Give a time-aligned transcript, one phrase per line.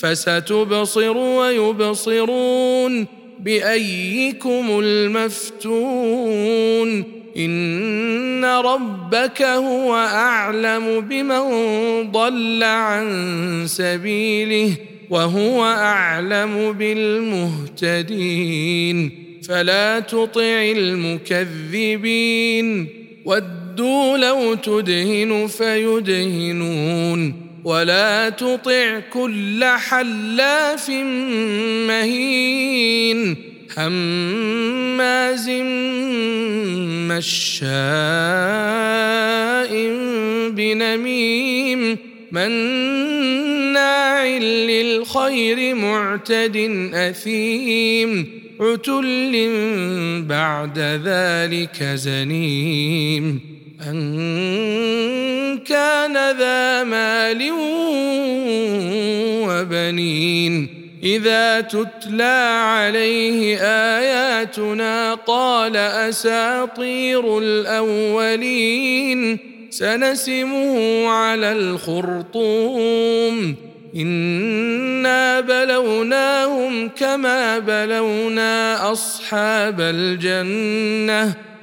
[0.00, 3.06] فستبصر ويبصرون
[3.40, 6.34] بأيكم المفتون
[7.36, 11.42] إن ربك هو أعلم بمن
[12.12, 13.06] ضل عن
[13.66, 14.72] سبيله
[15.10, 16.72] وهو أعلم
[17.92, 19.10] بالمهتدين
[19.48, 22.26] فلا تطع المكذبين
[23.24, 30.90] ودوا لو تدهن فيدهنون ولا تطع كل حلاف
[31.88, 33.36] مهين
[33.78, 35.48] هماز
[37.10, 37.94] مشاء
[40.50, 41.98] بنميم
[42.32, 46.56] مناع للخير معتد
[46.94, 49.52] أثيم عتل
[50.28, 53.40] بعد ذلك زنيم
[53.80, 57.50] أن كان ذا مال
[59.48, 60.84] وبنين.
[61.02, 69.38] إذا تتلى عليه آياتنا قال أساطير الأولين.
[69.70, 73.56] سنسمه على الخرطوم.
[73.96, 81.34] إنا بلوناهم كما بلونا أصحاب الجنة.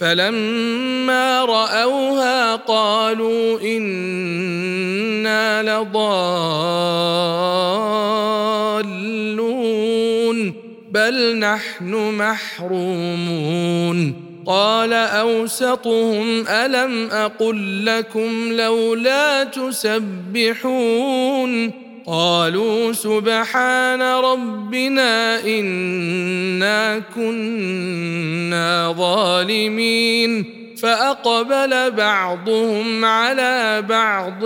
[0.00, 5.94] فلما رأوها قالوا إنا لضالون
[10.90, 14.24] بل نحن محرومون.
[14.46, 20.64] قال أوسطهم ألم أقل لكم لولا تسبحون؟
[22.06, 30.44] قالوا سبحان ربنا إنا كنا ظالمين
[30.76, 34.44] فأقبل بعضهم على بعض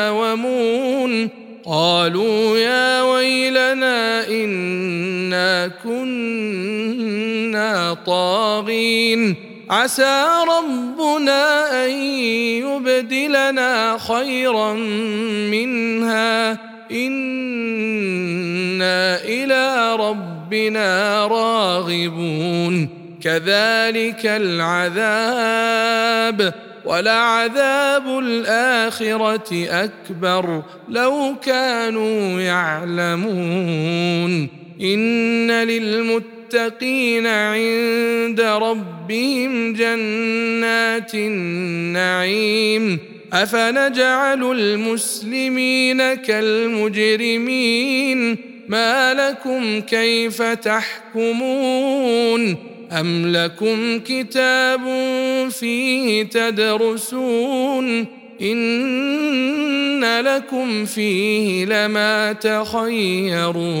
[0.00, 1.28] يتلاومون
[1.64, 10.26] قالوا يا ويلنا إنا كنا طاغين عسى
[10.58, 14.72] ربنا أن يبدلنا خيرا
[15.50, 16.58] منها.
[16.92, 22.88] إنا إلى ربنا راغبون.
[23.22, 25.34] كذلك العذاب
[26.84, 30.62] ولعذاب الآخرة أكبر.
[30.88, 34.48] لو كانوا يعلمون.
[34.80, 42.98] إن للمتقين المتقين عند ربهم جنات النعيم.
[43.32, 48.36] أفنجعل المسلمين كالمجرمين؟
[48.68, 52.56] ما لكم كيف تحكمون؟
[52.92, 54.80] أم لكم كتاب
[55.50, 58.06] فيه تدرسون؟
[58.42, 63.80] إن لكم فيه لما تخيرون.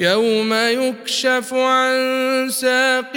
[0.00, 3.12] يوم يكشف عن ساق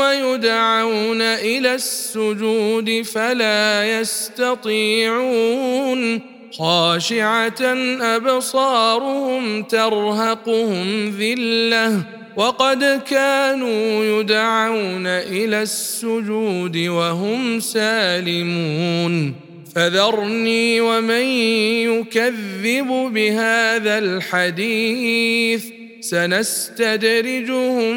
[0.00, 5.40] ويدعون إلى السجود فلا يستطيعون
[6.58, 7.62] خاشعة
[8.00, 12.02] أبصارهم ترهقهم ذلة
[12.36, 19.34] وقد كانوا يدعون إلى السجود وهم سالمون
[19.74, 21.26] فذرني ومن
[21.84, 27.96] يكذب بهذا الحديث سنستدرجهم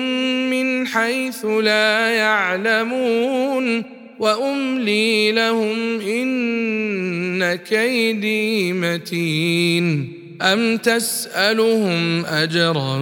[0.50, 3.84] من حيث لا يعلمون
[4.20, 13.00] وأملي لهم إن كيدي متين أم تسألهم أجرا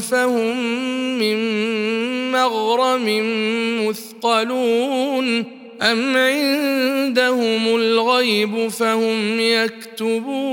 [0.00, 0.56] فهم
[1.18, 1.36] من
[2.32, 3.06] مغرم
[3.88, 5.44] مثقلون
[5.82, 10.52] أم عندهم الغيب فهم يكتبون